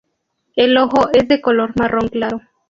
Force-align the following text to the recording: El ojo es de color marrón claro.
El 0.55 0.77
ojo 0.77 1.11
es 1.13 1.27
de 1.27 1.41
color 1.41 1.73
marrón 1.77 2.07
claro. 2.07 2.41